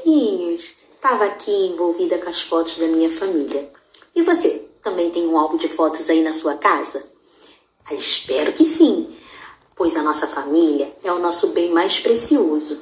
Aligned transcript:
amiguinhos, 0.00 0.74
estava 0.94 1.24
aqui 1.24 1.50
envolvida 1.50 2.18
com 2.18 2.28
as 2.28 2.40
fotos 2.40 2.76
da 2.78 2.86
minha 2.86 3.10
família. 3.10 3.68
E 4.14 4.22
você, 4.22 4.66
também 4.82 5.10
tem 5.10 5.26
um 5.26 5.38
álbum 5.38 5.56
de 5.56 5.68
fotos 5.68 6.08
aí 6.08 6.22
na 6.22 6.32
sua 6.32 6.54
casa? 6.54 7.04
Ah, 7.84 7.94
espero 7.94 8.52
que 8.52 8.64
sim, 8.64 9.14
pois 9.74 9.96
a 9.96 10.02
nossa 10.02 10.26
família 10.26 10.92
é 11.02 11.12
o 11.12 11.18
nosso 11.18 11.48
bem 11.48 11.70
mais 11.70 11.98
precioso. 12.00 12.80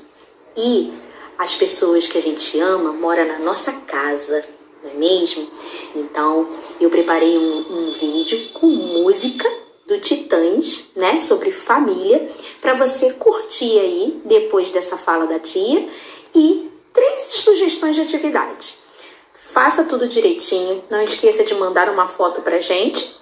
E 0.57 0.93
as 1.37 1.55
pessoas 1.55 2.07
que 2.07 2.19
a 2.19 2.23
gente 2.23 2.59
ama 2.59 2.93
moram 2.93 3.27
na 3.27 3.39
nossa 3.39 3.73
casa, 3.73 4.45
não 4.83 4.91
é 4.91 4.95
mesmo? 4.95 5.49
Então, 5.95 6.49
eu 6.81 6.91
preparei 6.91 7.37
um, 7.37 7.87
um 7.89 7.93
vídeo 7.93 8.51
com 8.53 8.67
música 8.67 9.49
do 9.87 9.99
Titãs, 9.99 10.91
né, 10.95 11.19
sobre 11.19 11.51
família, 11.51 12.31
para 12.61 12.75
você 12.75 13.13
curtir 13.15 13.79
aí 13.79 14.21
depois 14.25 14.71
dessa 14.71 14.99
fala 14.99 15.27
da 15.27 15.39
tia 15.39 15.89
e 16.35 16.69
três 16.99 17.27
sugestões 17.27 17.95
de 17.95 18.03
atividade. 18.03 18.77
Faça 19.33 19.85
tudo 19.85 20.09
direitinho, 20.09 20.83
não 20.91 21.01
esqueça 21.01 21.45
de 21.45 21.55
mandar 21.55 21.89
uma 21.89 22.09
foto 22.09 22.43
pra 22.43 22.61
gente 22.61 23.17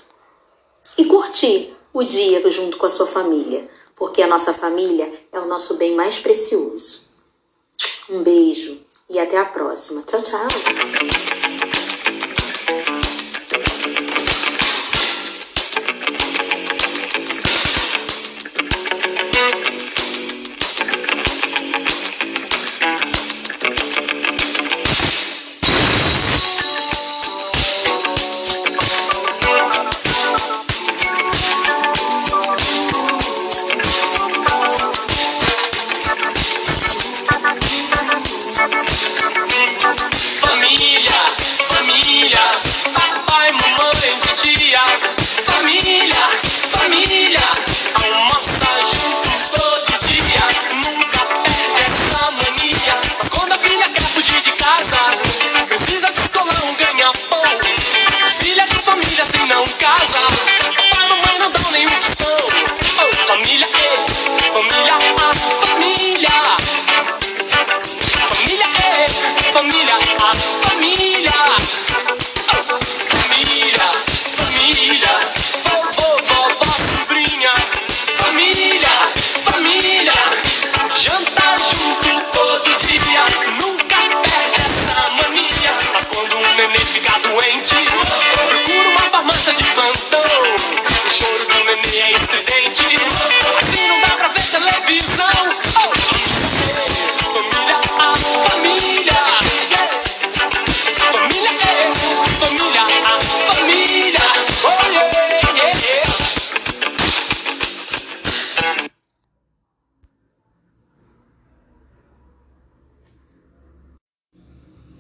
e 0.97 1.05
curtir 1.05 1.77
o 1.93 2.03
dia 2.03 2.51
junto 2.51 2.79
com 2.79 2.87
a 2.87 2.89
sua 2.91 3.07
família, 3.07 3.69
porque 3.95 4.23
a 4.23 4.27
nossa 4.27 4.55
família 4.55 5.13
é 5.31 5.39
o 5.39 5.47
nosso 5.47 5.75
bem 5.75 5.95
mais 5.95 6.19
precioso. 6.19 7.03
Um 8.09 8.23
beijo 8.23 8.81
e 9.11 9.19
até 9.19 9.37
a 9.37 9.45
próxima. 9.45 10.03
Tchau, 10.07 10.23
tchau. 10.23 11.56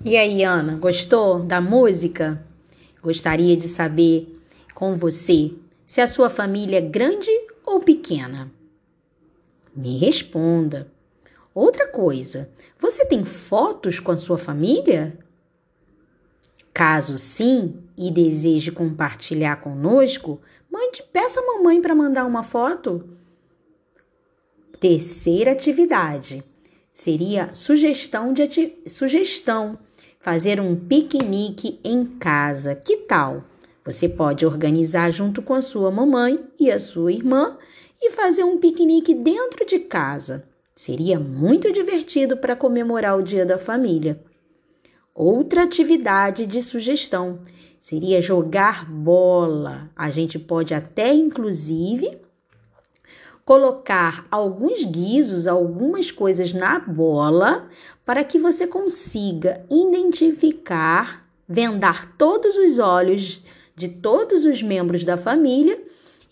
E 0.05 0.17
aí, 0.17 0.45
Ana, 0.45 0.77
gostou 0.77 1.41
da 1.41 1.61
música? 1.61 2.45
Gostaria 3.03 3.57
de 3.57 3.67
saber 3.67 4.41
com 4.75 4.95
você 4.95 5.53
se 5.84 6.01
a 6.01 6.07
sua 6.07 6.29
família 6.29 6.79
é 6.79 6.83
grande 6.83 7.31
ou 7.65 7.81
pequena. 7.81 8.51
Me 9.75 9.99
responda. 9.99 10.91
Outra 11.55 11.89
coisa, 11.89 12.49
você 12.79 13.05
tem 13.05 13.25
fotos 13.25 13.99
com 13.99 14.12
a 14.12 14.17
sua 14.17 14.39
família? 14.39 15.19
Caso 16.73 17.17
sim 17.17 17.83
e 17.97 18.11
deseje 18.11 18.71
compartilhar 18.71 19.56
conosco, 19.62 20.41
mande, 20.71 21.03
peça 21.12 21.41
a 21.41 21.47
mamãe 21.47 21.81
para 21.81 21.95
mandar 21.95 22.27
uma 22.27 22.43
foto. 22.43 23.09
Terceira 24.79 25.53
atividade 25.53 26.45
seria 26.93 27.51
sugestão 27.55 28.33
de 28.33 28.43
ati 28.43 28.79
sugestão 28.87 29.79
fazer 30.26 30.59
um 30.59 30.75
piquenique 30.75 31.78
em 31.84 32.04
casa. 32.04 32.75
Que 32.75 32.97
tal? 32.97 33.44
Você 33.84 34.09
pode 34.09 34.44
organizar 34.44 35.09
junto 35.12 35.41
com 35.41 35.54
a 35.54 35.62
sua 35.62 35.88
mamãe 35.88 36.44
e 36.59 36.69
a 36.69 36.81
sua 36.81 37.12
irmã 37.12 37.56
e 38.03 38.10
fazer 38.10 38.42
um 38.42 38.59
piquenique 38.59 39.14
dentro 39.14 39.64
de 39.64 39.78
casa. 39.78 40.44
Seria 40.75 41.20
muito 41.20 41.72
divertido 41.72 42.37
para 42.37 42.56
comemorar 42.56 43.16
o 43.16 43.22
Dia 43.22 43.47
da 43.47 43.56
Família. 43.56 44.20
Outra 45.14 45.62
atividade 45.62 46.44
de 46.44 46.60
sugestão 46.60 47.38
seria 47.81 48.20
jogar 48.20 48.91
bola. 48.91 49.93
A 49.94 50.10
gente 50.10 50.41
pode 50.41 50.75
até, 50.75 51.14
inclusive, 51.14 52.20
colocar 53.47 54.27
alguns 54.29 54.84
guizos, 54.84 55.47
algumas 55.47 56.11
coisas 56.11 56.53
na 56.53 56.81
bola 56.81 57.69
para 58.05 58.25
que 58.25 58.41
você 58.41 58.67
consiga 58.67 59.65
identificar, 59.71 61.25
vendar 61.49 62.17
todos 62.19 62.56
os 62.56 62.81
olhos 62.81 63.45
de 63.77 63.89
todos 63.89 64.45
os 64.45 64.61
membros 64.65 65.05
da 65.05 65.17
família 65.17 65.81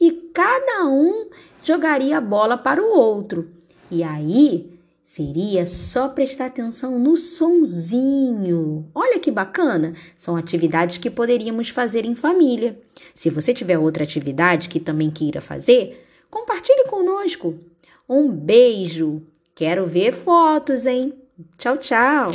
e 0.01 0.11
cada 0.35 0.87
um 0.87 1.29
jogaria 1.63 2.19
a 2.19 2.21
bola 2.21 2.59
para 2.59 2.83
o 2.83 2.93
outro. 2.93 3.49
E 3.89 4.03
aí 4.03 4.73
seria 5.05 5.67
só 5.67 6.09
prestar 6.09 6.47
atenção 6.47 6.99
no 6.99 7.17
sonzinho. 7.17 8.87
Olha 8.93 9.21
que 9.21 9.31
bacana! 9.31 9.95
São 10.19 10.35
atividades 10.35 10.99
que 10.99 11.11
poderíamos 11.11 11.69
fazer 11.69 12.05
em 12.05 12.17
família. 12.17 12.77
Se 13.15 13.31
você 13.31 13.55
tiver 13.55 13.79
outra 13.79 14.03
atividade 14.03 14.69
que 14.69 14.81
também 14.81 15.13
queira 15.13 15.41
fazer, 15.41 16.04
Compartilhe 16.35 16.89
conosco. 16.89 17.61
Um 18.09 18.29
beijo. 18.29 19.23
Quero 19.55 19.87
ver 19.87 20.13
fotos, 20.13 20.85
hein? 20.85 21.15
Tchau, 21.57 21.77
tchau. 21.77 22.33